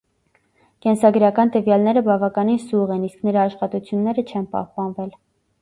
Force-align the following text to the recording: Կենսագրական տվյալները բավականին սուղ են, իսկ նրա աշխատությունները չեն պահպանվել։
Կենսագրական 0.85 1.51
տվյալները 1.57 2.03
բավականին 2.09 2.59
սուղ 2.63 2.95
են, 2.97 3.05
իսկ 3.11 3.23
նրա 3.29 3.47
աշխատությունները 3.51 4.25
չեն 4.33 4.49
պահպանվել։ 4.57 5.15